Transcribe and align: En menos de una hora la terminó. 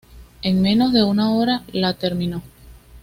En 0.41 0.63
menos 0.63 0.93
de 0.93 1.03
una 1.03 1.29
hora 1.31 1.61
la 1.73 1.93
terminó. 1.93 2.41